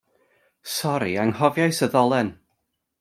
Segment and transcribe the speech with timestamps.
[0.75, 2.33] Sori, anghofiais y ddolen.